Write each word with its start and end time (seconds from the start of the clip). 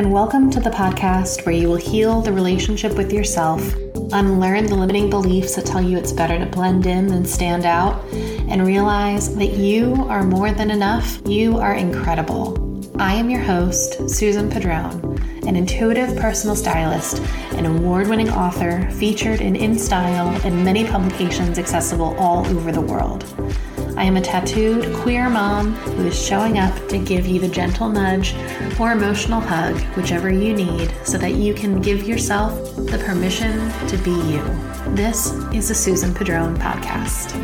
and 0.00 0.14
welcome 0.14 0.50
to 0.50 0.60
the 0.60 0.70
podcast 0.70 1.44
where 1.44 1.54
you 1.54 1.68
will 1.68 1.76
heal 1.76 2.22
the 2.22 2.32
relationship 2.32 2.96
with 2.96 3.12
yourself, 3.12 3.60
unlearn 4.12 4.64
the 4.64 4.74
limiting 4.74 5.10
beliefs 5.10 5.54
that 5.54 5.66
tell 5.66 5.82
you 5.82 5.98
it's 5.98 6.10
better 6.10 6.38
to 6.38 6.46
blend 6.46 6.86
in 6.86 7.06
than 7.06 7.22
stand 7.22 7.66
out, 7.66 8.02
and 8.48 8.66
realize 8.66 9.36
that 9.36 9.58
you 9.58 9.94
are 10.08 10.22
more 10.22 10.52
than 10.52 10.70
enough. 10.70 11.20
You 11.26 11.58
are 11.58 11.74
incredible. 11.74 12.80
I 12.98 13.12
am 13.12 13.28
your 13.28 13.42
host, 13.42 14.08
Susan 14.08 14.50
Padron, 14.50 15.20
an 15.46 15.54
intuitive 15.54 16.16
personal 16.16 16.56
stylist, 16.56 17.18
an 17.52 17.66
award 17.66 18.08
winning 18.08 18.30
author 18.30 18.90
featured 18.92 19.42
in 19.42 19.52
InStyle 19.52 20.42
and 20.46 20.64
many 20.64 20.86
publications 20.86 21.58
accessible 21.58 22.16
all 22.16 22.46
over 22.46 22.72
the 22.72 22.80
world. 22.80 23.24
I 24.00 24.04
am 24.04 24.16
a 24.16 24.22
tattooed 24.22 24.94
queer 24.94 25.28
mom 25.28 25.74
who 25.74 26.06
is 26.06 26.18
showing 26.18 26.56
up 26.56 26.74
to 26.88 26.96
give 26.96 27.26
you 27.26 27.38
the 27.38 27.48
gentle 27.48 27.90
nudge 27.90 28.34
or 28.80 28.92
emotional 28.92 29.42
hug, 29.42 29.78
whichever 29.94 30.30
you 30.30 30.54
need, 30.54 30.90
so 31.04 31.18
that 31.18 31.34
you 31.34 31.52
can 31.52 31.82
give 31.82 32.08
yourself 32.08 32.76
the 32.76 32.96
permission 32.96 33.70
to 33.88 33.98
be 33.98 34.12
you. 34.12 34.42
This 34.94 35.34
is 35.52 35.68
the 35.68 35.74
Susan 35.74 36.14
Padron 36.14 36.56
podcast. 36.56 37.36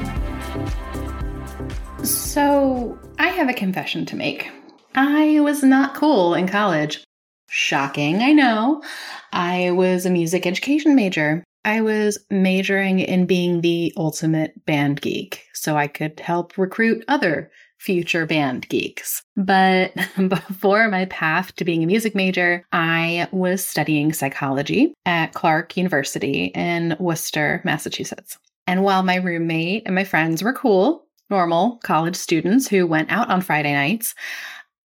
So, 2.06 2.98
I 3.18 3.28
have 3.28 3.50
a 3.50 3.52
confession 3.52 4.06
to 4.06 4.16
make. 4.16 4.50
I 4.94 5.40
was 5.40 5.62
not 5.62 5.92
cool 5.92 6.32
in 6.32 6.48
college. 6.48 7.04
Shocking, 7.50 8.22
I 8.22 8.32
know. 8.32 8.82
I 9.30 9.72
was 9.72 10.06
a 10.06 10.10
music 10.10 10.46
education 10.46 10.94
major. 10.94 11.44
I 11.66 11.80
was 11.80 12.16
majoring 12.30 13.00
in 13.00 13.26
being 13.26 13.60
the 13.60 13.92
ultimate 13.96 14.64
band 14.66 15.00
geek 15.00 15.42
so 15.52 15.76
I 15.76 15.88
could 15.88 16.20
help 16.20 16.56
recruit 16.56 17.04
other 17.08 17.50
future 17.76 18.24
band 18.24 18.68
geeks. 18.68 19.24
But 19.36 19.92
before 20.28 20.88
my 20.88 21.06
path 21.06 21.56
to 21.56 21.64
being 21.64 21.82
a 21.82 21.86
music 21.86 22.14
major, 22.14 22.64
I 22.70 23.26
was 23.32 23.66
studying 23.66 24.12
psychology 24.12 24.94
at 25.06 25.34
Clark 25.34 25.76
University 25.76 26.52
in 26.54 26.96
Worcester, 27.00 27.60
Massachusetts. 27.64 28.38
And 28.68 28.84
while 28.84 29.02
my 29.02 29.16
roommate 29.16 29.82
and 29.86 29.94
my 29.96 30.04
friends 30.04 30.44
were 30.44 30.52
cool, 30.52 31.06
normal 31.30 31.80
college 31.82 32.16
students 32.16 32.68
who 32.68 32.86
went 32.86 33.10
out 33.10 33.28
on 33.28 33.40
Friday 33.40 33.72
nights, 33.72 34.14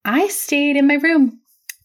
I 0.04 0.30
stayed 0.30 0.78
in 0.78 0.88
my 0.88 0.96
room 0.96 1.41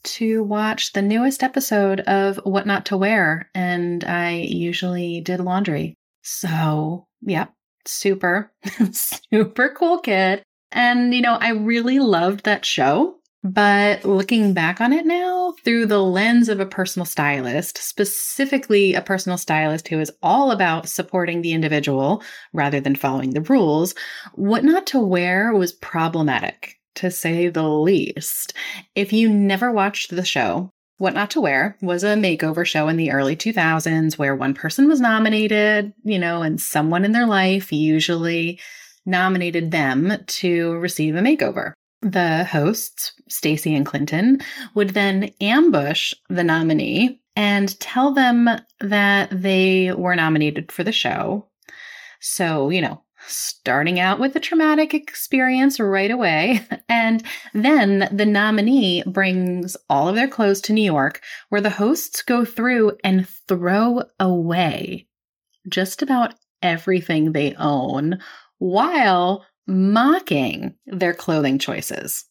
to 0.07 0.43
watch 0.43 0.93
the 0.93 1.03
newest 1.03 1.43
episode 1.43 2.01
of 2.01 2.41
What 2.45 2.67
Not 2.67 2.87
to 2.87 2.97
Wear, 2.97 3.51
and 3.55 4.03
I 4.05 4.47
usually 4.49 5.21
did 5.21 5.41
laundry. 5.41 5.95
So, 6.23 7.07
yep, 7.23 7.53
super, 7.85 8.53
super 8.93 9.75
cool 9.77 9.99
kid. 9.99 10.43
And, 10.73 11.15
you 11.15 11.21
know, 11.21 11.35
I 11.35 11.51
really 11.51 11.99
loved 11.99 12.45
that 12.45 12.65
show. 12.65 13.17
But 13.45 14.05
looking 14.05 14.55
back 14.55 14.81
on 14.81 14.93
it 14.93 15.07
now 15.07 15.55
through 15.65 15.87
the 15.87 16.03
lens 16.03 16.49
of 16.49 16.59
a 16.59 16.67
personal 16.67 17.07
stylist, 17.07 17.79
specifically 17.79 18.95
a 18.95 19.01
personal 19.01 19.39
stylist 19.39 19.87
who 19.87 20.01
is 20.01 20.11
all 20.21 20.51
about 20.51 20.89
supporting 20.89 21.43
the 21.43 21.53
individual 21.53 22.25
rather 22.53 22.81
than 22.81 22.97
following 22.97 23.31
the 23.31 23.43
rules, 23.43 23.95
what 24.35 24.65
not 24.65 24.87
to 24.89 24.99
wear 24.99 25.53
was 25.53 25.73
problematic 25.73 26.76
to 26.97 27.11
say 27.11 27.49
the 27.49 27.69
least. 27.69 28.53
If 28.95 29.13
you 29.13 29.29
never 29.29 29.71
watched 29.73 30.15
the 30.15 30.25
show, 30.25 30.71
What 30.99 31.15
Not 31.15 31.31
to 31.33 31.41
Wear 31.41 31.77
was 31.81 32.03
a 32.03 32.15
makeover 32.15 32.67
show 32.67 32.89
in 32.89 32.97
the 32.97 33.13
early 33.13 33.37
2000s 33.37 34.19
where 34.19 34.35
one 34.35 34.55
person 34.55 34.89
was 34.89 35.01
nominated, 35.01 35.93
you 36.05 36.19
know, 36.19 36.43
and 36.43 36.61
someone 36.61 37.05
in 37.05 37.13
their 37.13 37.27
life 37.27 37.73
usually 37.73 38.59
nominated 39.05 39.71
them 39.71 40.13
to 40.27 40.73
receive 40.79 41.15
a 41.15 41.21
makeover. 41.21 41.73
The 42.03 42.45
hosts, 42.45 43.13
Stacy 43.29 43.75
and 43.75 43.87
Clinton, 43.87 44.41
would 44.75 44.91
then 44.91 45.31
ambush 45.41 46.13
the 46.29 46.45
nominee 46.45 47.21
and 47.35 47.79
tell 47.81 48.13
them 48.13 48.49
that 48.81 49.29
they 49.31 49.93
were 49.93 50.17
nominated 50.17 50.73
for 50.73 50.85
the 50.85 50.93
show. 50.93 51.49
So, 52.21 52.71
you 52.71 52.81
know, 52.81 53.03
starting 53.27 53.99
out 54.01 54.19
with 54.19 54.37
a 54.37 54.41
traumatic 54.41 54.95
experience 54.95 55.81
right 55.81 56.11
away. 56.11 56.61
And 56.89 57.25
then 57.53 58.09
the 58.13 58.25
nominee 58.25 59.03
brings 59.07 59.77
all 59.91 60.09
of 60.09 60.15
their 60.15 60.29
clothes 60.29 60.61
to 60.63 60.73
New 60.73 60.85
York, 60.85 61.21
where 61.49 61.61
the 61.61 61.69
hosts 61.69 62.23
go 62.23 62.45
through 62.45 62.97
and 63.03 63.29
throw 63.49 64.03
away 64.21 65.09
just 65.69 66.01
about 66.01 66.35
everything 66.63 67.33
they 67.33 67.55
own 67.57 68.21
while 68.59 69.45
mocking 69.67 70.75
their 70.87 71.13
clothing 71.13 71.59
choices. 71.59 72.25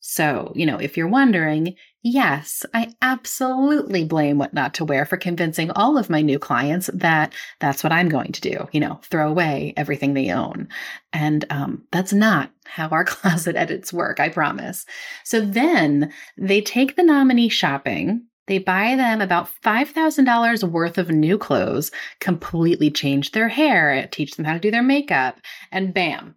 So, 0.00 0.52
you 0.56 0.66
know, 0.66 0.78
if 0.78 0.96
you're 0.96 1.06
wondering, 1.06 1.76
yes, 2.02 2.64
I 2.74 2.92
absolutely 3.00 4.04
blame 4.04 4.38
what 4.38 4.52
not 4.52 4.74
to 4.74 4.84
wear 4.84 5.06
for 5.06 5.16
convincing 5.16 5.70
all 5.70 5.96
of 5.96 6.10
my 6.10 6.20
new 6.20 6.38
clients 6.38 6.90
that 6.92 7.32
that's 7.60 7.82
what 7.82 7.92
I'm 7.92 8.08
going 8.08 8.32
to 8.32 8.40
do, 8.40 8.68
you 8.72 8.80
know, 8.80 9.00
throw 9.04 9.28
away 9.28 9.72
everything 9.76 10.14
they 10.14 10.30
own. 10.30 10.68
And 11.12 11.44
um, 11.50 11.84
that's 11.92 12.12
not 12.12 12.50
how 12.64 12.88
our 12.88 13.04
closet 13.06 13.56
edits 13.56 13.92
work, 13.92 14.20
I 14.20 14.28
promise. 14.28 14.84
So 15.24 15.40
then 15.40 16.12
they 16.36 16.60
take 16.60 16.96
the 16.96 17.04
nominee 17.04 17.48
shopping. 17.48 18.26
They 18.48 18.58
buy 18.58 18.96
them 18.96 19.20
about 19.20 19.48
$5,000 19.64 20.64
worth 20.64 20.98
of 20.98 21.10
new 21.10 21.38
clothes, 21.38 21.92
completely 22.18 22.90
change 22.90 23.30
their 23.30 23.48
hair, 23.48 24.08
teach 24.10 24.34
them 24.34 24.44
how 24.44 24.54
to 24.54 24.58
do 24.58 24.72
their 24.72 24.82
makeup, 24.82 25.38
and 25.70 25.94
bam, 25.94 26.34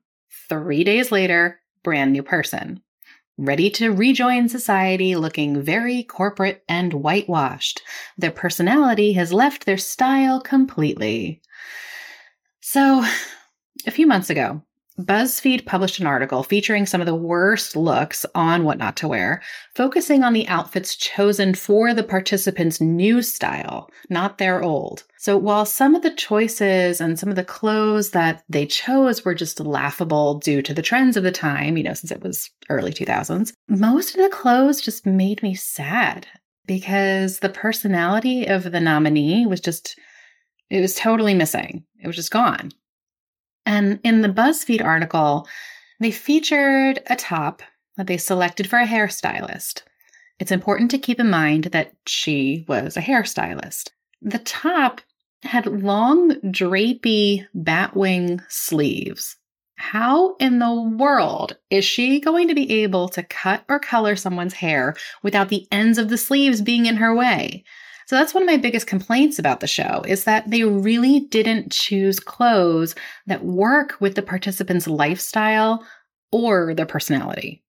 three 0.48 0.84
days 0.84 1.12
later, 1.12 1.60
brand 1.84 2.14
new 2.14 2.22
person 2.22 2.82
ready 3.38 3.70
to 3.70 3.92
rejoin 3.92 4.48
society 4.48 5.16
looking 5.16 5.62
very 5.62 6.04
corporate 6.04 6.64
and 6.70 6.94
whitewashed. 6.94 7.82
Their 8.18 8.32
personality 8.32 9.14
has 9.14 9.34
left 9.34 9.66
their 9.66 9.78
style 9.78 10.40
completely. 10.40 11.42
So, 12.62 13.04
a 13.88 13.92
few 13.92 14.08
months 14.08 14.30
ago, 14.30 14.64
BuzzFeed 15.00 15.66
published 15.66 16.00
an 16.00 16.08
article 16.08 16.42
featuring 16.42 16.86
some 16.86 17.02
of 17.02 17.08
the 17.08 17.16
worst 17.16 17.76
looks 17.76 18.26
on 18.34 18.64
what 18.64 18.78
not 18.78 18.96
to 18.98 19.10
wear, 19.10 19.42
focusing 19.76 20.24
on 20.24 20.32
the 20.32 20.48
outfits 20.48 20.96
chosen 20.96 21.54
for 21.54 21.94
the 21.94 22.04
participants' 22.04 22.80
new 22.80 23.22
style, 23.22 23.90
not 24.10 24.38
their 24.38 24.64
old. 24.64 25.04
So 25.18 25.38
while 25.38 25.66
some 25.66 25.96
of 25.96 26.02
the 26.02 26.14
choices 26.14 27.02
and 27.02 27.20
some 27.20 27.30
of 27.30 27.36
the 27.36 27.44
clothes 27.44 28.12
that 28.12 28.44
they 28.48 28.66
chose 28.66 29.26
were 29.26 29.36
just 29.36 29.60
laughable 29.60 30.36
due 30.40 30.62
to 30.62 30.74
the 30.74 30.82
trends 30.82 31.18
of 31.18 31.24
the 31.24 31.32
time, 31.32 31.76
you 31.76 31.84
know, 31.84 31.94
since 31.94 32.12
it 32.12 32.24
was 32.24 32.50
early 32.70 32.94
2000s, 32.94 33.52
most 33.68 34.16
of 34.16 34.22
the 34.22 34.30
clothes 34.30 34.80
just 34.80 35.06
made 35.06 35.44
me 35.44 35.56
sad 35.56 36.26
because 36.66 37.40
the 37.40 37.50
personality 37.50 38.46
of 38.46 38.72
the 38.72 38.80
nominee 38.80 39.46
was 39.46 39.60
just, 39.60 40.00
it 40.70 40.80
was 40.80 40.96
totally 40.96 41.34
missing. 41.34 41.84
It 42.02 42.08
was 42.08 42.16
just 42.16 42.32
gone. 42.32 42.72
And 43.66 44.00
in 44.04 44.22
the 44.22 44.30
BuzzFeed 44.30 44.84
article, 44.84 45.48
they 46.00 46.12
featured 46.12 47.02
a 47.08 47.16
top 47.16 47.62
that 47.98 48.08
they 48.08 48.18
selected 48.18 48.70
for 48.70 48.80
a 48.80 48.86
hairstylist. 48.86 49.84
It's 50.40 50.52
important 50.52 50.92
to 50.92 50.98
keep 50.98 51.20
in 51.20 51.30
mind 51.30 51.66
that 51.66 51.94
she 52.06 52.66
was 52.68 52.98
a 52.98 53.02
hairstylist. 53.02 53.90
The 54.22 54.40
top 54.40 55.02
had 55.44 55.66
long, 55.66 56.32
drapey 56.42 57.46
batwing 57.56 58.42
sleeves. 58.50 59.38
How 59.78 60.36
in 60.38 60.60
the 60.60 60.74
world 60.74 61.58
is 61.70 61.86
she 61.86 62.20
going 62.20 62.48
to 62.48 62.56
be 62.56 62.84
able 62.84 63.10
to 63.10 63.24
cut 63.24 63.64
or 63.68 63.80
color 63.80 64.16
someone's 64.16 64.54
hair 64.54 64.96
without 65.22 65.50
the 65.50 65.68
ends 65.72 65.98
of 65.98 66.10
the 66.10 66.18
sleeves 66.18 66.62
being 66.62 66.86
in 66.86 66.96
her 66.98 67.14
way? 67.14 67.64
So 68.06 68.16
that's 68.16 68.34
one 68.34 68.44
of 68.44 68.48
my 68.48 68.58
biggest 68.58 68.86
complaints 68.86 69.40
about 69.40 69.60
the 69.60 69.68
show 69.68 70.04
is 70.08 70.26
that 70.26 70.50
they 70.50 70.64
really 70.64 71.22
didn't 71.22 71.72
choose 71.72 72.20
clothes 72.20 72.94
that 73.26 73.44
work 73.44 73.96
with 74.00 74.16
the 74.16 74.22
participant's 74.22 74.88
lifestyle 74.88 75.86
or 76.32 76.74
their 76.76 76.86
personality. 76.86 77.64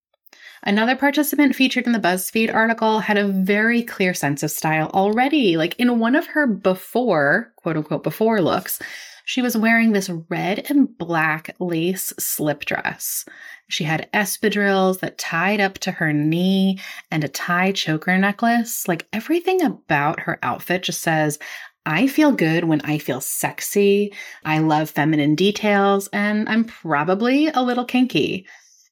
Another 0.62 0.96
participant 0.96 1.54
featured 1.54 1.86
in 1.86 1.92
the 1.92 2.00
BuzzFeed 2.00 2.52
article 2.52 2.98
had 2.98 3.16
a 3.16 3.28
very 3.28 3.82
clear 3.82 4.12
sense 4.12 4.42
of 4.42 4.50
style 4.50 4.90
already. 4.92 5.56
Like 5.56 5.78
in 5.78 6.00
one 6.00 6.16
of 6.16 6.26
her 6.26 6.46
before, 6.46 7.52
quote 7.56 7.76
unquote, 7.76 8.02
before 8.02 8.42
looks, 8.42 8.80
she 9.26 9.42
was 9.42 9.56
wearing 9.56 9.90
this 9.90 10.08
red 10.30 10.70
and 10.70 10.96
black 10.96 11.56
lace 11.58 12.12
slip 12.16 12.64
dress. 12.64 13.24
She 13.68 13.82
had 13.82 14.08
espadrilles 14.14 15.00
that 15.00 15.18
tied 15.18 15.60
up 15.60 15.78
to 15.78 15.90
her 15.90 16.12
knee 16.12 16.78
and 17.10 17.24
a 17.24 17.28
tie 17.28 17.72
choker 17.72 18.16
necklace. 18.16 18.86
Like 18.86 19.08
everything 19.12 19.62
about 19.62 20.20
her 20.20 20.38
outfit 20.44 20.84
just 20.84 21.02
says, 21.02 21.40
I 21.84 22.06
feel 22.06 22.30
good 22.30 22.64
when 22.64 22.80
I 22.82 22.98
feel 22.98 23.20
sexy. 23.20 24.14
I 24.44 24.60
love 24.60 24.90
feminine 24.90 25.34
details 25.34 26.08
and 26.12 26.48
I'm 26.48 26.62
probably 26.64 27.48
a 27.48 27.62
little 27.62 27.84
kinky. 27.84 28.46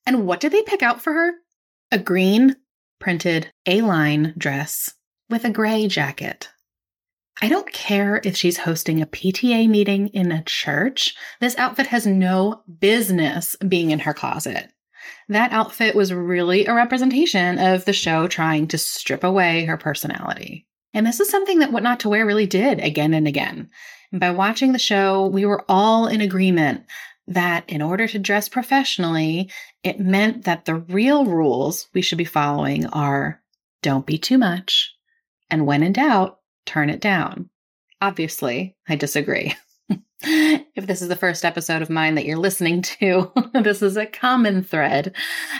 And 0.05 0.27
what 0.27 0.41
did 0.41 0.51
they 0.51 0.63
pick 0.63 0.83
out 0.83 1.01
for 1.01 1.13
her? 1.13 1.33
A 1.93 1.99
green 1.99 2.57
printed 2.99 3.53
A 3.67 3.83
line 3.83 4.35
dress 4.37 4.95
with 5.31 5.45
a 5.45 5.51
gray 5.51 5.87
jacket. 5.87 6.49
I 7.43 7.49
don't 7.49 7.73
care 7.73 8.21
if 8.25 8.37
she's 8.37 8.59
hosting 8.59 9.03
a 9.03 9.07
PTA 9.07 9.69
meeting 9.69 10.09
in 10.09 10.31
a 10.31 10.45
church. 10.45 11.15
This 11.41 11.57
outfit 11.59 11.89
has 11.89 12.07
no 12.07 12.63
business 12.79 13.57
being 13.57 13.91
in 13.91 13.99
her 14.01 14.15
closet. 14.15 14.71
That 15.29 15.53
outfit 15.53 15.95
was 15.95 16.13
really 16.13 16.67
a 16.67 16.75
representation 16.75 17.59
of 17.59 17.85
the 17.85 17.93
show 17.93 18.29
trying 18.29 18.69
to 18.69 18.79
strip 18.79 19.25
away 19.25 19.65
her 19.65 19.77
personality. 19.77 20.67
And 20.93 21.07
this 21.07 21.19
is 21.19 21.29
something 21.29 21.59
that 21.59 21.73
What 21.73 21.83
Not 21.83 22.01
to 22.01 22.09
Wear 22.09 22.25
really 22.25 22.47
did 22.47 22.79
again 22.79 23.13
and 23.15 23.27
again. 23.27 23.69
And 24.13 24.21
by 24.21 24.31
watching 24.31 24.73
the 24.73 24.79
show, 24.79 25.27
we 25.27 25.45
were 25.45 25.65
all 25.69 26.07
in 26.07 26.21
agreement 26.21 26.85
that 27.27 27.69
in 27.69 27.83
order 27.83 28.07
to 28.07 28.19
dress 28.19 28.49
professionally, 28.49 29.51
it 29.83 29.99
meant 29.99 30.45
that 30.45 30.67
the 30.67 30.77
real 30.77 31.25
rules 31.25 31.89
we 31.95 32.03
should 32.03 32.19
be 32.19 32.25
following 32.25 32.87
are 32.87 33.43
don't 33.83 34.07
be 34.07 34.19
too 34.19 34.39
much, 34.39 34.95
and 35.51 35.67
when 35.67 35.83
in 35.83 35.93
doubt, 35.93 36.39
turn 36.67 36.91
it 36.91 37.01
down. 37.01 37.51
Obviously, 38.01 38.77
I 38.89 38.97
disagree. 38.97 39.55
if 40.23 40.87
this 40.87 41.03
is 41.03 41.09
the 41.09 41.17
first 41.17 41.45
episode 41.45 41.83
of 41.83 41.91
mine 41.91 42.15
that 42.15 42.25
you're 42.25 42.39
listening 42.39 42.83
to, 42.83 43.33
this 43.55 43.83
is 43.83 43.97
a 43.97 44.07
common 44.07 44.63
thread, 44.63 45.15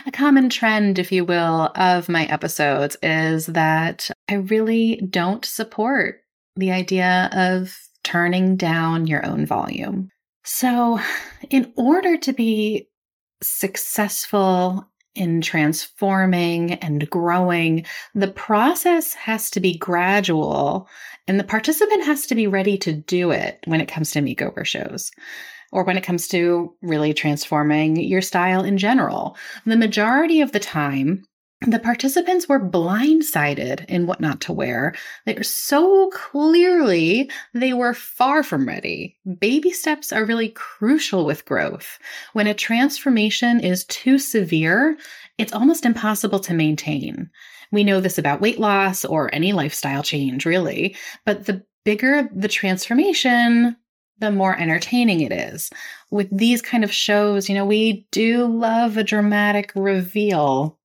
a 0.05 0.11
common 0.11 0.49
trend, 0.49 0.99
if 0.99 1.11
you 1.11 1.25
will, 1.25 1.71
of 1.75 2.09
my 2.09 2.25
episodes 2.25 2.97
is 3.03 3.47
that 3.47 4.09
I 4.29 4.35
really 4.35 4.97
don't 5.09 5.45
support 5.45 6.21
the 6.55 6.71
idea 6.71 7.29
of 7.33 7.77
turning 8.03 8.55
down 8.55 9.07
your 9.07 9.25
own 9.25 9.45
volume. 9.45 10.09
So, 10.43 10.99
in 11.49 11.73
order 11.75 12.17
to 12.17 12.33
be 12.33 12.87
successful 13.41 14.87
in 15.15 15.41
transforming 15.41 16.73
and 16.73 17.09
growing, 17.09 17.85
the 18.13 18.27
process 18.27 19.13
has 19.13 19.49
to 19.51 19.59
be 19.59 19.77
gradual 19.77 20.87
and 21.27 21.39
the 21.39 21.43
participant 21.43 22.05
has 22.05 22.27
to 22.27 22.35
be 22.35 22.47
ready 22.47 22.77
to 22.79 22.93
do 22.93 23.31
it 23.31 23.59
when 23.65 23.81
it 23.81 23.87
comes 23.87 24.11
to 24.11 24.21
makeover 24.21 24.65
shows 24.65 25.11
or 25.71 25.83
when 25.83 25.97
it 25.97 26.03
comes 26.03 26.27
to 26.29 26.73
really 26.81 27.13
transforming 27.13 27.95
your 27.97 28.21
style 28.21 28.63
in 28.63 28.77
general. 28.77 29.35
The 29.65 29.75
majority 29.75 30.41
of 30.41 30.51
the 30.51 30.59
time, 30.59 31.25
the 31.67 31.79
participants 31.79 32.47
were 32.47 32.59
blindsided 32.59 33.85
in 33.85 34.07
what 34.07 34.21
not 34.21 34.41
to 34.41 34.53
wear. 34.53 34.93
They 35.25 35.41
so 35.41 36.09
clearly 36.09 37.29
they 37.53 37.73
were 37.73 37.93
far 37.93 38.43
from 38.43 38.67
ready. 38.67 39.17
Baby 39.39 39.71
steps 39.71 40.13
are 40.13 40.25
really 40.25 40.49
crucial 40.49 41.25
with 41.25 41.45
growth. 41.45 41.97
When 42.33 42.47
a 42.47 42.53
transformation 42.53 43.59
is 43.59 43.85
too 43.85 44.19
severe, 44.19 44.97
it's 45.37 45.53
almost 45.53 45.85
impossible 45.85 46.39
to 46.39 46.53
maintain. 46.53 47.29
We 47.71 47.83
know 47.83 47.99
this 47.99 48.17
about 48.17 48.41
weight 48.41 48.59
loss 48.59 49.03
or 49.03 49.33
any 49.33 49.51
lifestyle 49.51 50.03
change, 50.03 50.45
really, 50.45 50.95
but 51.25 51.45
the 51.45 51.63
bigger 51.83 52.29
the 52.33 52.47
transformation, 52.47 53.75
the 54.19 54.31
more 54.31 54.57
entertaining 54.57 55.21
it 55.21 55.31
is. 55.31 55.69
With 56.11 56.27
these 56.35 56.61
kind 56.61 56.83
of 56.83 56.93
shows, 56.93 57.49
you 57.49 57.55
know, 57.55 57.65
we 57.65 58.07
do 58.11 58.45
love 58.45 58.97
a 58.97 59.03
dramatic 59.03 59.71
reveal 59.75 60.79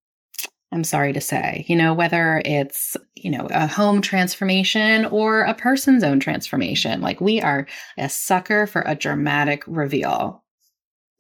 I'm 0.72 0.84
sorry 0.84 1.12
to 1.12 1.20
say, 1.20 1.64
you 1.68 1.74
know, 1.74 1.92
whether 1.94 2.40
it's, 2.44 2.96
you 3.16 3.30
know, 3.30 3.48
a 3.50 3.66
home 3.66 4.00
transformation 4.00 5.04
or 5.06 5.42
a 5.42 5.54
person's 5.54 6.04
own 6.04 6.20
transformation, 6.20 7.00
like 7.00 7.20
we 7.20 7.40
are 7.40 7.66
a 7.98 8.08
sucker 8.08 8.66
for 8.66 8.82
a 8.86 8.94
dramatic 8.94 9.64
reveal. 9.66 10.44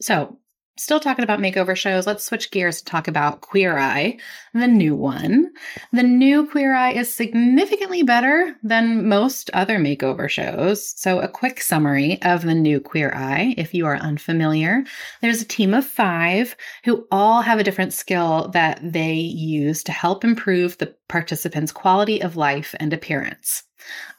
So 0.00 0.38
Still 0.80 0.98
talking 0.98 1.22
about 1.22 1.40
makeover 1.40 1.76
shows, 1.76 2.06
let's 2.06 2.24
switch 2.24 2.50
gears 2.50 2.78
to 2.78 2.84
talk 2.86 3.06
about 3.06 3.42
Queer 3.42 3.76
Eye, 3.76 4.16
the 4.54 4.66
new 4.66 4.96
one. 4.96 5.52
The 5.92 6.02
new 6.02 6.46
Queer 6.46 6.74
Eye 6.74 6.92
is 6.92 7.12
significantly 7.12 8.02
better 8.02 8.56
than 8.62 9.06
most 9.06 9.50
other 9.52 9.78
makeover 9.78 10.26
shows. 10.26 10.98
So, 10.98 11.20
a 11.20 11.28
quick 11.28 11.60
summary 11.60 12.22
of 12.22 12.44
the 12.44 12.54
new 12.54 12.80
Queer 12.80 13.12
Eye, 13.14 13.54
if 13.58 13.74
you 13.74 13.84
are 13.84 13.98
unfamiliar. 13.98 14.84
There's 15.20 15.42
a 15.42 15.46
team 15.46 15.74
of 15.74 15.84
five 15.84 16.56
who 16.84 17.06
all 17.10 17.42
have 17.42 17.58
a 17.58 17.64
different 17.64 17.92
skill 17.92 18.48
that 18.54 18.80
they 18.82 19.12
use 19.12 19.84
to 19.84 19.92
help 19.92 20.24
improve 20.24 20.78
the 20.78 20.96
participants' 21.10 21.72
quality 21.72 22.22
of 22.22 22.38
life 22.38 22.74
and 22.80 22.94
appearance. 22.94 23.64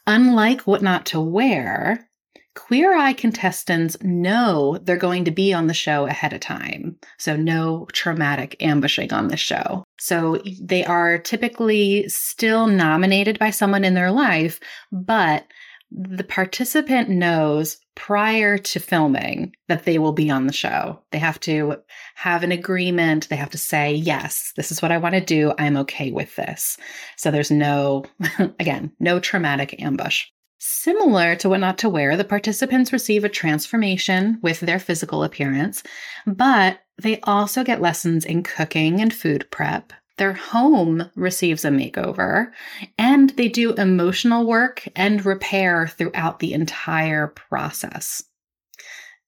Unlike 0.06 0.60
what 0.60 0.80
not 0.80 1.06
to 1.06 1.20
wear, 1.20 2.08
Queer 2.54 2.96
Eye 2.96 3.14
contestants 3.14 3.96
know 4.02 4.78
they're 4.82 4.96
going 4.96 5.24
to 5.24 5.30
be 5.30 5.54
on 5.54 5.66
the 5.66 5.74
show 5.74 6.06
ahead 6.06 6.32
of 6.32 6.40
time. 6.40 6.96
So, 7.18 7.36
no 7.36 7.86
traumatic 7.92 8.56
ambushing 8.60 9.12
on 9.12 9.28
the 9.28 9.36
show. 9.36 9.84
So, 9.98 10.42
they 10.60 10.84
are 10.84 11.18
typically 11.18 12.08
still 12.08 12.66
nominated 12.66 13.38
by 13.38 13.50
someone 13.50 13.84
in 13.84 13.94
their 13.94 14.10
life, 14.10 14.60
but 14.90 15.46
the 15.90 16.24
participant 16.24 17.08
knows 17.10 17.78
prior 17.94 18.56
to 18.56 18.80
filming 18.80 19.54
that 19.68 19.84
they 19.84 19.98
will 19.98 20.12
be 20.12 20.30
on 20.30 20.46
the 20.46 20.52
show. 20.52 21.02
They 21.10 21.18
have 21.18 21.38
to 21.40 21.76
have 22.14 22.42
an 22.42 22.52
agreement. 22.52 23.28
They 23.28 23.36
have 23.36 23.50
to 23.50 23.58
say, 23.58 23.94
yes, 23.94 24.52
this 24.56 24.72
is 24.72 24.80
what 24.80 24.92
I 24.92 24.98
want 24.98 25.14
to 25.14 25.20
do. 25.20 25.52
I'm 25.58 25.76
okay 25.78 26.10
with 26.10 26.34
this. 26.36 26.78
So 27.16 27.30
there's 27.30 27.50
no, 27.50 28.04
again, 28.38 28.92
no 28.98 29.20
traumatic 29.20 29.82
ambush. 29.82 30.26
Similar 30.64 31.34
to 31.36 31.48
what 31.48 31.58
not 31.58 31.78
to 31.78 31.88
wear, 31.88 32.16
the 32.16 32.22
participants 32.22 32.92
receive 32.92 33.24
a 33.24 33.28
transformation 33.28 34.38
with 34.42 34.60
their 34.60 34.78
physical 34.78 35.24
appearance, 35.24 35.82
but 36.24 36.78
they 37.02 37.18
also 37.22 37.64
get 37.64 37.80
lessons 37.80 38.24
in 38.24 38.44
cooking 38.44 39.00
and 39.00 39.12
food 39.12 39.50
prep. 39.50 39.92
Their 40.18 40.34
home 40.34 41.10
receives 41.16 41.64
a 41.64 41.70
makeover, 41.70 42.52
and 42.96 43.30
they 43.30 43.48
do 43.48 43.72
emotional 43.72 44.46
work 44.46 44.86
and 44.94 45.26
repair 45.26 45.88
throughout 45.88 46.38
the 46.38 46.52
entire 46.52 47.26
process. 47.26 48.22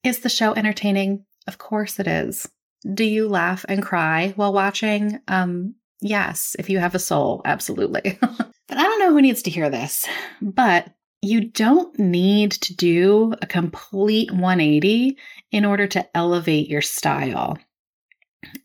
Is 0.04 0.20
the 0.20 0.28
show 0.28 0.54
entertaining? 0.54 1.25
Of 1.48 1.58
course 1.58 1.98
it 1.98 2.06
is. 2.06 2.48
Do 2.94 3.02
you 3.02 3.28
laugh 3.28 3.64
and 3.69 3.82
cry 3.82 4.34
while 4.36 4.52
watching? 4.52 5.19
Um, 5.26 5.75
yes, 6.00 6.54
if 6.60 6.70
you 6.70 6.78
have 6.78 6.94
a 6.94 7.00
soul, 7.00 7.42
absolutely. 7.44 8.19
but 8.20 8.78
I 8.78 8.82
don't 8.84 9.00
know 9.00 9.10
who 9.10 9.20
needs 9.20 9.42
to 9.42 9.50
hear 9.50 9.69
this, 9.69 10.06
but 10.40 10.94
you 11.25 11.49
don't 11.49 11.99
need 11.99 12.53
to 12.53 12.75
do 12.75 13.35
a 13.41 13.47
complete 13.47 14.31
180 14.31 15.17
in 15.50 15.65
order 15.65 15.87
to 15.87 16.17
elevate 16.17 16.69
your 16.69 16.82
style. 16.82 17.59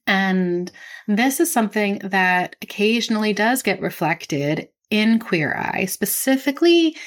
And 0.06 0.72
this 1.08 1.40
is 1.40 1.52
something 1.52 2.00
that 2.00 2.56
occasionally 2.62 3.34
does 3.34 3.64
get 3.64 3.82
reflected 3.82 4.70
in 4.90 5.20
Queer 5.20 5.56
Eye, 5.56 5.86
specifically 5.86 6.98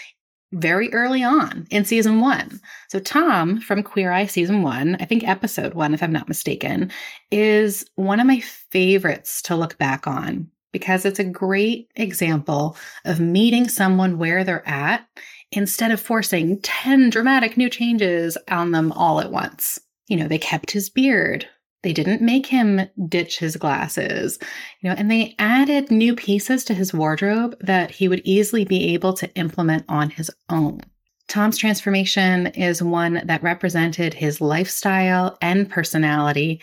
very 0.53 0.93
early 0.93 1.23
on 1.23 1.67
in 1.71 1.85
season 1.85 2.21
one. 2.21 2.61
So, 2.89 2.99
Tom 2.99 3.61
from 3.61 3.83
Queer 3.83 4.13
Eye 4.13 4.27
season 4.27 4.63
one, 4.63 4.97
I 5.01 5.05
think 5.05 5.27
episode 5.27 5.75
one, 5.75 5.95
if 5.95 6.03
I'm 6.03 6.13
not 6.13 6.29
mistaken, 6.29 6.91
is 7.31 7.85
one 7.95 8.21
of 8.21 8.27
my 8.27 8.41
favorites 8.41 9.43
to 9.43 9.57
look 9.57 9.79
back 9.79 10.07
on 10.07 10.51
because 10.73 11.05
it's 11.05 11.19
a 11.19 11.25
great 11.25 11.91
example 11.97 12.77
of 13.05 13.21
meeting 13.21 13.69
someone 13.69 14.19
where 14.19 14.45
they're 14.45 14.67
at 14.69 15.07
instead 15.53 15.91
of 15.91 16.01
forcing 16.01 16.61
10 16.63 17.11
dramatic 17.11 17.57
new 17.57 17.69
changes 17.69 18.37
on 18.51 18.73
them 18.73 18.91
all 18.93 19.21
at 19.21 19.31
once. 19.31 19.79
You 20.09 20.17
know, 20.17 20.27
they 20.27 20.39
kept 20.39 20.73
his 20.73 20.91
beard. 20.91 21.47
They 21.83 21.93
didn't 21.93 22.23
make 22.23 22.47
him 22.47 22.89
ditch 23.09 23.39
his 23.39 23.57
glasses, 23.57 24.39
you 24.81 24.89
know, 24.89 24.95
and 24.97 25.11
they 25.11 25.35
added 25.39 25.91
new 25.91 26.15
pieces 26.15 26.65
to 26.65 26.75
his 26.75 26.95
wardrobe 26.95 27.57
that 27.61 27.91
he 27.91 28.09
would 28.09 28.23
easily 28.25 28.65
be 28.65 28.95
able 28.95 29.15
to 29.15 29.35
implement 29.35 29.85
on 29.89 30.11
his 30.11 30.31
own. 30.49 30.81
Tom's 31.29 31.59
transformation 31.59 32.49
is 32.49 32.83
one 32.83 33.23
that 33.25 33.43
represented 33.43 34.15
his 34.15 34.41
lifestyle 34.41 35.37
and 35.41 35.69
personality, 35.69 36.61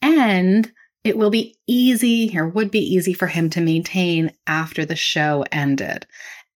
and 0.00 0.70
it 1.02 1.18
will 1.18 1.30
be 1.30 1.56
easy 1.66 2.32
or 2.36 2.48
would 2.48 2.70
be 2.70 2.78
easy 2.78 3.12
for 3.12 3.26
him 3.26 3.50
to 3.50 3.60
maintain 3.60 4.30
after 4.46 4.86
the 4.86 4.96
show 4.96 5.44
ended. 5.52 6.06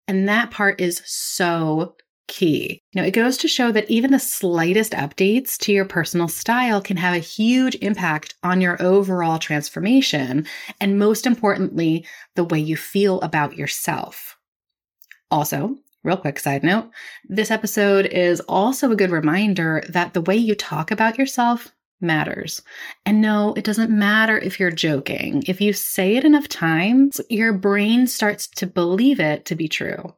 And 0.09 0.29
that 0.29 0.51
part 0.51 0.81
is 0.81 1.03
so 1.05 1.95
key. 2.29 2.83
You 2.93 3.01
know, 3.01 3.07
it 3.07 3.13
goes 3.13 3.37
to 3.39 3.49
show 3.49 3.73
that 3.73 3.91
even 3.91 4.11
the 4.11 4.19
slightest 4.19 4.93
updates 4.93 5.57
to 5.59 5.73
your 5.73 5.85
personal 5.85 6.29
style 6.29 6.81
can 6.81 6.97
have 6.97 7.15
a 7.15 7.19
huge 7.19 7.75
impact 7.77 8.35
on 8.43 8.61
your 8.61 8.81
overall 8.83 9.39
transformation. 9.39 10.47
And 10.81 10.99
most 10.99 11.27
importantly, 11.27 12.07
the 12.37 12.45
way 12.45 12.59
you 12.59 12.77
feel 12.77 13.21
about 13.21 13.57
yourself. 13.57 14.37
Also, 15.31 15.77
real 16.05 16.17
quick 16.17 16.39
side 16.39 16.65
note, 16.65 16.91
this 17.29 17.51
episode 17.51 18.07
is 18.07 18.41
also 18.41 18.91
a 18.91 18.97
good 18.97 19.11
reminder 19.11 19.83
that 19.89 20.15
the 20.15 20.23
way 20.23 20.37
you 20.37 20.55
talk 20.55 20.91
about 20.91 21.19
yourself 21.19 21.75
matters. 22.01 22.63
And 23.05 23.21
no, 23.21 23.55
it 23.55 23.65
doesn't 23.65 23.91
matter 23.91 24.39
if 24.39 24.59
you're 24.61 24.71
joking. 24.71 25.43
If 25.47 25.61
you 25.61 25.73
say 25.73 26.17
it 26.17 26.25
enough 26.25 26.49
times, 26.49 27.21
your 27.29 27.53
brain 27.53 28.07
starts 28.07 28.47
to 28.49 28.67
believe 28.67 29.21
it 29.21 29.45
to 29.47 29.55
be 29.55 29.69
true. 29.69 30.15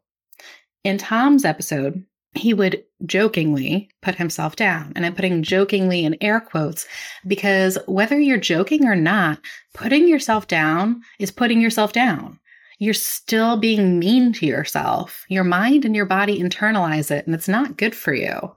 In 0.85 0.99
Tom's 0.99 1.45
episode, 1.45 2.05
he 2.35 2.55
would 2.55 2.85
jokingly 3.07 3.91
put 4.03 4.15
himself 4.15 4.57
down. 4.57 4.93
And 4.95 5.05
I'm 5.05 5.15
putting 5.15 5.43
jokingly 5.43 6.05
in 6.05 6.17
air 6.21 6.41
quotes 6.41 6.87
because 7.27 7.77
whether 7.87 8.19
you're 8.19 8.39
joking 8.39 8.87
or 8.87 8.95
not, 8.95 9.41
putting 9.75 10.07
yourself 10.09 10.47
down 10.47 11.03
is 11.19 11.31
putting 11.31 11.61
yourself 11.61 11.93
down. 11.93 12.39
You're 12.79 12.95
still 12.95 13.59
being 13.59 13.99
mean 13.99 14.33
to 14.35 14.47
yourself. 14.47 15.27
Your 15.29 15.45
mind 15.45 15.85
and 15.85 15.95
your 15.95 16.07
body 16.07 16.41
internalize 16.41 17.11
it, 17.11 17.27
and 17.27 17.35
it's 17.35 17.49
not 17.49 17.77
good 17.77 17.95
for 17.95 18.15
you. 18.15 18.55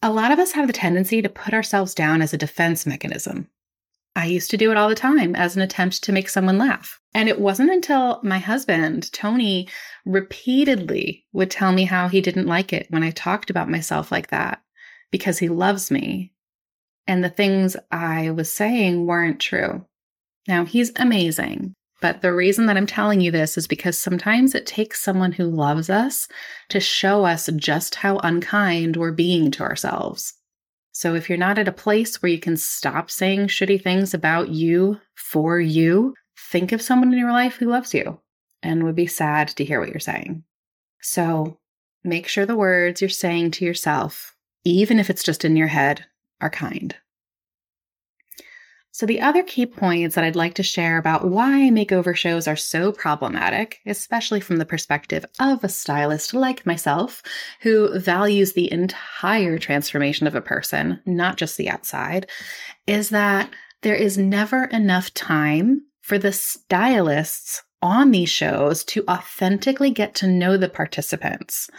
A 0.00 0.12
lot 0.12 0.30
of 0.30 0.38
us 0.38 0.52
have 0.52 0.68
the 0.68 0.72
tendency 0.72 1.20
to 1.22 1.28
put 1.28 1.54
ourselves 1.54 1.94
down 1.94 2.22
as 2.22 2.32
a 2.32 2.38
defense 2.38 2.86
mechanism. 2.86 3.48
I 4.14 4.26
used 4.26 4.50
to 4.50 4.56
do 4.56 4.70
it 4.70 4.76
all 4.76 4.88
the 4.88 4.94
time 4.94 5.34
as 5.34 5.56
an 5.56 5.62
attempt 5.62 6.02
to 6.04 6.12
make 6.12 6.28
someone 6.28 6.58
laugh. 6.58 7.00
And 7.14 7.28
it 7.28 7.40
wasn't 7.40 7.70
until 7.70 8.20
my 8.22 8.38
husband, 8.38 9.12
Tony, 9.12 9.68
repeatedly 10.04 11.24
would 11.32 11.50
tell 11.50 11.72
me 11.72 11.84
how 11.84 12.08
he 12.08 12.20
didn't 12.20 12.46
like 12.46 12.72
it 12.72 12.86
when 12.90 13.02
I 13.02 13.10
talked 13.10 13.50
about 13.50 13.70
myself 13.70 14.12
like 14.12 14.28
that 14.28 14.62
because 15.10 15.38
he 15.38 15.48
loves 15.48 15.90
me. 15.90 16.32
And 17.06 17.24
the 17.24 17.30
things 17.30 17.76
I 17.90 18.30
was 18.30 18.52
saying 18.52 19.06
weren't 19.06 19.40
true. 19.40 19.84
Now, 20.46 20.64
he's 20.64 20.92
amazing. 20.96 21.74
But 22.00 22.22
the 22.22 22.32
reason 22.32 22.66
that 22.66 22.76
I'm 22.76 22.86
telling 22.86 23.20
you 23.20 23.30
this 23.30 23.58
is 23.58 23.66
because 23.66 23.98
sometimes 23.98 24.54
it 24.54 24.66
takes 24.66 25.00
someone 25.00 25.32
who 25.32 25.44
loves 25.44 25.90
us 25.90 26.28
to 26.68 26.78
show 26.78 27.24
us 27.24 27.48
just 27.56 27.96
how 27.96 28.18
unkind 28.18 28.96
we're 28.96 29.12
being 29.12 29.50
to 29.52 29.62
ourselves. 29.64 30.34
So 30.92 31.14
if 31.14 31.28
you're 31.28 31.38
not 31.38 31.58
at 31.58 31.68
a 31.68 31.72
place 31.72 32.22
where 32.22 32.30
you 32.30 32.38
can 32.38 32.56
stop 32.56 33.10
saying 33.10 33.48
shitty 33.48 33.82
things 33.82 34.14
about 34.14 34.48
you 34.48 35.00
for 35.14 35.60
you, 35.60 36.14
think 36.50 36.72
of 36.72 36.82
someone 36.82 37.12
in 37.12 37.18
your 37.18 37.32
life 37.32 37.56
who 37.56 37.66
loves 37.66 37.94
you 37.94 38.20
and 38.62 38.84
would 38.84 38.96
be 38.96 39.06
sad 39.06 39.48
to 39.48 39.64
hear 39.64 39.80
what 39.80 39.90
you're 39.90 40.00
saying. 40.00 40.44
So 41.00 41.58
make 42.04 42.28
sure 42.28 42.46
the 42.46 42.56
words 42.56 43.00
you're 43.00 43.10
saying 43.10 43.52
to 43.52 43.64
yourself, 43.64 44.34
even 44.64 44.98
if 44.98 45.10
it's 45.10 45.22
just 45.22 45.44
in 45.44 45.56
your 45.56 45.68
head, 45.68 46.06
are 46.40 46.50
kind. 46.50 46.94
So, 48.98 49.06
the 49.06 49.20
other 49.20 49.44
key 49.44 49.64
points 49.64 50.16
that 50.16 50.24
I'd 50.24 50.34
like 50.34 50.54
to 50.54 50.64
share 50.64 50.98
about 50.98 51.28
why 51.28 51.70
makeover 51.70 52.16
shows 52.16 52.48
are 52.48 52.56
so 52.56 52.90
problematic, 52.90 53.78
especially 53.86 54.40
from 54.40 54.56
the 54.56 54.66
perspective 54.66 55.24
of 55.38 55.62
a 55.62 55.68
stylist 55.68 56.34
like 56.34 56.66
myself, 56.66 57.22
who 57.60 57.96
values 57.96 58.54
the 58.54 58.72
entire 58.72 59.56
transformation 59.56 60.26
of 60.26 60.34
a 60.34 60.40
person, 60.40 61.00
not 61.06 61.36
just 61.36 61.56
the 61.56 61.70
outside, 61.70 62.28
is 62.88 63.10
that 63.10 63.54
there 63.82 63.94
is 63.94 64.18
never 64.18 64.64
enough 64.64 65.14
time 65.14 65.82
for 66.00 66.18
the 66.18 66.32
stylists 66.32 67.62
on 67.80 68.10
these 68.10 68.30
shows 68.30 68.82
to 68.86 69.04
authentically 69.08 69.92
get 69.92 70.16
to 70.16 70.26
know 70.26 70.56
the 70.56 70.68
participants, 70.68 71.70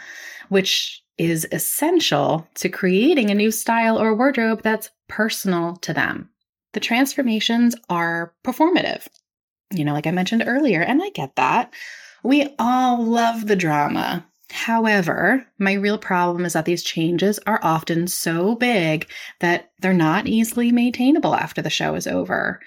which 0.48 1.02
is 1.18 1.46
essential 1.52 2.48
to 2.54 2.70
creating 2.70 3.28
a 3.28 3.34
new 3.34 3.50
style 3.50 4.00
or 4.00 4.16
wardrobe 4.16 4.62
that's 4.62 4.88
personal 5.06 5.76
to 5.76 5.92
them 5.92 6.30
the 6.72 6.80
transformations 6.80 7.74
are 7.88 8.34
performative. 8.44 9.06
You 9.72 9.84
know, 9.84 9.92
like 9.92 10.06
I 10.06 10.10
mentioned 10.10 10.44
earlier, 10.46 10.82
and 10.82 11.02
I 11.02 11.10
get 11.10 11.36
that. 11.36 11.72
We 12.22 12.54
all 12.58 13.04
love 13.04 13.46
the 13.46 13.56
drama. 13.56 14.26
However, 14.50 15.46
my 15.58 15.74
real 15.74 15.96
problem 15.96 16.44
is 16.44 16.54
that 16.54 16.64
these 16.64 16.82
changes 16.82 17.38
are 17.46 17.60
often 17.62 18.08
so 18.08 18.56
big 18.56 19.08
that 19.38 19.70
they're 19.80 19.94
not 19.94 20.26
easily 20.26 20.72
maintainable 20.72 21.34
after 21.34 21.62
the 21.62 21.70
show 21.70 21.94
is 21.94 22.06
over. 22.06 22.60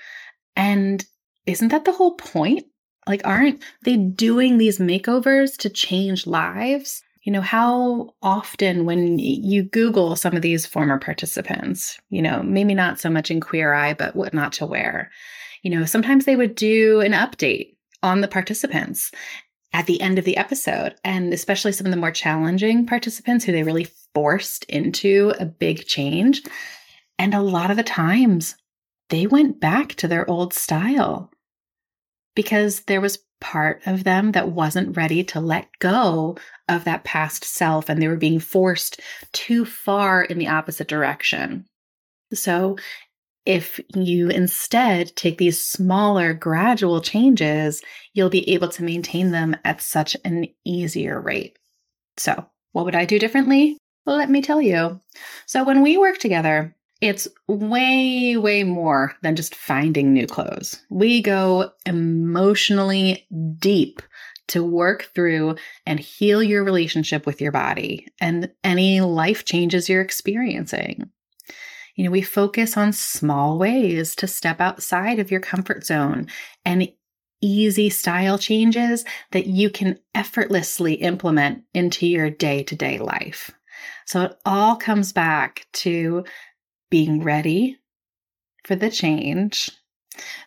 And 0.55 1.05
isn't 1.45 1.69
that 1.69 1.83
the 1.83 1.91
whole 1.91 2.15
point? 2.15 2.65
Like, 3.05 3.21
aren't 3.25 3.61
they 3.83 3.97
doing 3.97 4.57
these 4.57 4.79
makeovers 4.79 5.57
to 5.57 5.69
change 5.69 6.25
lives? 6.25 7.03
You 7.23 7.31
know, 7.31 7.41
how 7.41 8.13
often 8.21 8.85
when 8.85 9.17
you 9.17 9.63
Google 9.63 10.15
some 10.15 10.35
of 10.35 10.41
these 10.41 10.65
former 10.65 10.99
participants, 10.99 11.97
you 12.09 12.21
know, 12.21 12.43
maybe 12.43 12.73
not 12.73 12.99
so 12.99 13.09
much 13.09 13.31
in 13.31 13.39
Queer 13.39 13.73
Eye, 13.73 13.93
but 13.93 14.15
what 14.15 14.33
not 14.33 14.51
to 14.53 14.65
wear, 14.65 15.09
you 15.61 15.71
know, 15.71 15.85
sometimes 15.85 16.25
they 16.25 16.35
would 16.35 16.55
do 16.55 16.99
an 16.99 17.13
update 17.13 17.77
on 18.01 18.19
the 18.19 18.27
participants 18.27 19.09
at 19.71 19.85
the 19.85 20.01
end 20.01 20.19
of 20.19 20.25
the 20.25 20.35
episode. 20.35 20.95
And 21.05 21.33
especially 21.33 21.71
some 21.71 21.87
of 21.87 21.91
the 21.91 21.97
more 21.97 22.11
challenging 22.11 22.85
participants 22.85 23.45
who 23.45 23.53
they 23.53 23.63
really 23.63 23.87
forced 24.13 24.65
into 24.65 25.33
a 25.39 25.45
big 25.45 25.85
change. 25.85 26.43
And 27.17 27.33
a 27.33 27.41
lot 27.41 27.71
of 27.71 27.77
the 27.77 27.83
times 27.83 28.55
they 29.09 29.27
went 29.27 29.61
back 29.61 29.95
to 29.95 30.09
their 30.09 30.29
old 30.29 30.53
style 30.53 31.31
because 32.35 32.81
there 32.81 33.01
was 33.01 33.19
part 33.43 33.85
of 33.85 34.05
them 34.05 34.31
that 34.31 34.49
wasn't 34.49 34.95
ready 34.95 35.23
to 35.25 35.41
let 35.41 35.67
go 35.79 36.37
of 36.69 36.85
that 36.85 37.03
past 37.03 37.43
self 37.43 37.89
and 37.89 38.01
they 38.01 38.07
were 38.07 38.15
being 38.15 38.39
forced 38.39 39.01
too 39.33 39.65
far 39.65 40.23
in 40.23 40.39
the 40.39 40.47
opposite 40.47 40.87
direction. 40.87 41.65
So, 42.33 42.77
if 43.45 43.81
you 43.93 44.29
instead 44.29 45.13
take 45.17 45.37
these 45.37 45.61
smaller, 45.61 46.33
gradual 46.33 47.01
changes, 47.01 47.81
you'll 48.13 48.29
be 48.29 48.49
able 48.49 48.69
to 48.69 48.83
maintain 48.83 49.31
them 49.31 49.57
at 49.65 49.81
such 49.81 50.15
an 50.23 50.47
easier 50.65 51.19
rate. 51.19 51.59
So, 52.15 52.45
what 52.71 52.85
would 52.85 52.95
I 52.95 53.03
do 53.03 53.19
differently? 53.19 53.77
Let 54.05 54.29
me 54.29 54.41
tell 54.41 54.61
you. 54.61 55.01
So, 55.45 55.65
when 55.65 55.81
we 55.81 55.97
work 55.97 56.19
together, 56.19 56.73
it's 57.03 57.27
way, 57.49 58.37
way 58.37 58.63
more 58.63 59.13
than 59.21 59.35
just 59.35 59.55
finding 59.55 60.13
new 60.13 60.25
clothes. 60.25 60.81
We 60.89 61.21
go 61.21 61.71
emotionally 61.85 63.27
deep 63.59 64.01
to 64.47 64.63
work 64.63 65.11
through 65.13 65.57
and 65.85 65.99
heal 65.99 66.41
your 66.41 66.63
relationship 66.63 67.25
with 67.25 67.41
your 67.41 67.51
body 67.51 68.07
and 68.21 68.49
any 68.63 69.01
life 69.01 69.43
changes 69.43 69.89
you're 69.89 70.01
experiencing. 70.01 71.09
You 71.95 72.05
know, 72.05 72.11
we 72.11 72.21
focus 72.21 72.77
on 72.77 72.93
small 72.93 73.59
ways 73.59 74.15
to 74.15 74.25
step 74.27 74.61
outside 74.61 75.19
of 75.19 75.29
your 75.29 75.41
comfort 75.41 75.85
zone 75.85 76.27
and 76.63 76.87
easy 77.41 77.89
style 77.89 78.37
changes 78.37 79.03
that 79.31 79.45
you 79.45 79.69
can 79.69 79.99
effortlessly 80.15 80.93
implement 80.93 81.63
into 81.73 82.07
your 82.07 82.29
day 82.29 82.63
to 82.63 82.77
day 82.77 82.97
life. 82.97 83.51
So 84.05 84.21
it 84.21 84.37
all 84.45 84.77
comes 84.77 85.11
back 85.11 85.67
to 85.73 86.23
being 86.93 87.23
ready 87.23 87.79
for 88.65 88.75
the 88.75 88.91
change, 88.91 89.71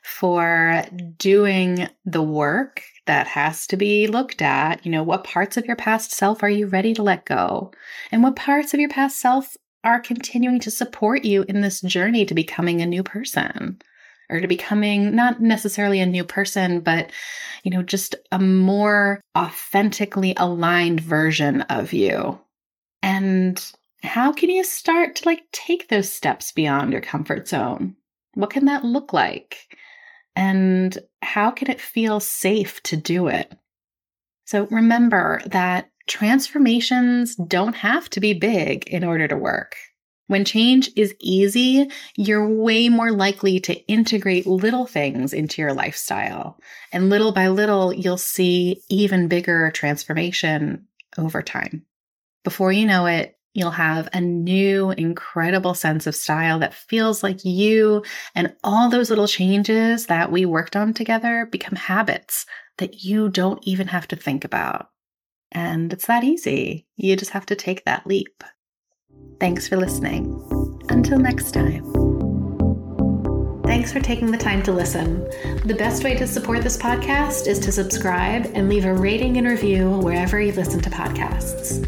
for 0.00 0.84
doing 1.18 1.88
the 2.04 2.22
work 2.22 2.84
that 3.06 3.26
has 3.26 3.66
to 3.66 3.76
be 3.76 4.06
looked 4.06 4.40
at. 4.40 4.86
You 4.86 4.92
know, 4.92 5.02
what 5.02 5.24
parts 5.24 5.56
of 5.56 5.66
your 5.66 5.74
past 5.74 6.12
self 6.12 6.44
are 6.44 6.48
you 6.48 6.68
ready 6.68 6.94
to 6.94 7.02
let 7.02 7.24
go? 7.24 7.72
And 8.12 8.22
what 8.22 8.36
parts 8.36 8.72
of 8.72 8.78
your 8.78 8.88
past 8.88 9.18
self 9.18 9.56
are 9.82 9.98
continuing 9.98 10.60
to 10.60 10.70
support 10.70 11.24
you 11.24 11.44
in 11.48 11.62
this 11.62 11.80
journey 11.80 12.24
to 12.26 12.32
becoming 12.32 12.80
a 12.80 12.86
new 12.86 13.02
person? 13.02 13.80
Or 14.30 14.40
to 14.40 14.46
becoming 14.46 15.16
not 15.16 15.40
necessarily 15.40 15.98
a 15.98 16.06
new 16.06 16.22
person, 16.22 16.78
but, 16.78 17.10
you 17.64 17.72
know, 17.72 17.82
just 17.82 18.14
a 18.30 18.38
more 18.38 19.20
authentically 19.36 20.32
aligned 20.36 21.00
version 21.00 21.62
of 21.62 21.92
you. 21.92 22.38
And 23.02 23.60
how 24.06 24.32
can 24.32 24.50
you 24.50 24.64
start 24.64 25.16
to 25.16 25.26
like 25.26 25.42
take 25.52 25.88
those 25.88 26.12
steps 26.12 26.52
beyond 26.52 26.92
your 26.92 27.00
comfort 27.00 27.48
zone? 27.48 27.96
What 28.34 28.50
can 28.50 28.66
that 28.66 28.84
look 28.84 29.12
like? 29.12 29.76
And 30.34 30.96
how 31.22 31.50
can 31.50 31.70
it 31.70 31.80
feel 31.80 32.20
safe 32.20 32.82
to 32.84 32.96
do 32.96 33.28
it? 33.28 33.52
So 34.44 34.66
remember 34.66 35.40
that 35.46 35.90
transformations 36.06 37.34
don't 37.36 37.74
have 37.74 38.08
to 38.10 38.20
be 38.20 38.32
big 38.32 38.86
in 38.88 39.02
order 39.02 39.26
to 39.26 39.36
work. 39.36 39.76
When 40.28 40.44
change 40.44 40.90
is 40.96 41.14
easy, 41.20 41.88
you're 42.16 42.48
way 42.48 42.88
more 42.88 43.12
likely 43.12 43.60
to 43.60 43.74
integrate 43.86 44.46
little 44.46 44.86
things 44.86 45.32
into 45.32 45.62
your 45.62 45.72
lifestyle. 45.72 46.58
And 46.92 47.10
little 47.10 47.32
by 47.32 47.48
little, 47.48 47.92
you'll 47.92 48.16
see 48.18 48.82
even 48.88 49.28
bigger 49.28 49.70
transformation 49.70 50.86
over 51.16 51.42
time. 51.42 51.84
Before 52.42 52.72
you 52.72 52.86
know 52.86 53.06
it, 53.06 53.35
You'll 53.56 53.70
have 53.70 54.10
a 54.12 54.20
new, 54.20 54.90
incredible 54.90 55.72
sense 55.72 56.06
of 56.06 56.14
style 56.14 56.58
that 56.58 56.74
feels 56.74 57.22
like 57.22 57.42
you, 57.42 58.04
and 58.34 58.54
all 58.62 58.90
those 58.90 59.08
little 59.08 59.26
changes 59.26 60.08
that 60.08 60.30
we 60.30 60.44
worked 60.44 60.76
on 60.76 60.92
together 60.92 61.48
become 61.50 61.74
habits 61.74 62.44
that 62.76 63.02
you 63.02 63.30
don't 63.30 63.66
even 63.66 63.86
have 63.86 64.06
to 64.08 64.16
think 64.16 64.44
about. 64.44 64.90
And 65.52 65.90
it's 65.90 66.04
that 66.04 66.22
easy. 66.22 66.86
You 66.96 67.16
just 67.16 67.30
have 67.30 67.46
to 67.46 67.56
take 67.56 67.86
that 67.86 68.06
leap. 68.06 68.44
Thanks 69.40 69.66
for 69.66 69.78
listening. 69.78 70.26
Until 70.90 71.18
next 71.18 71.52
time. 71.52 71.90
Thanks 73.62 73.90
for 73.90 74.00
taking 74.00 74.30
the 74.32 74.38
time 74.38 74.62
to 74.64 74.72
listen. 74.72 75.24
The 75.64 75.76
best 75.78 76.04
way 76.04 76.14
to 76.16 76.26
support 76.26 76.60
this 76.60 76.76
podcast 76.76 77.46
is 77.46 77.58
to 77.60 77.72
subscribe 77.72 78.50
and 78.52 78.68
leave 78.68 78.84
a 78.84 78.92
rating 78.92 79.38
and 79.38 79.46
review 79.46 79.92
wherever 80.00 80.38
you 80.38 80.52
listen 80.52 80.80
to 80.82 80.90
podcasts. 80.90 81.86